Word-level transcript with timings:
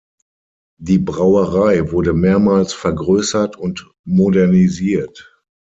Die 0.79 0.97
Brauerei 0.97 1.91
wurde 1.91 2.13
mehrmals 2.13 2.73
vergrößert 2.73 3.55
und 3.55 3.87
modernisiert. 4.03 5.31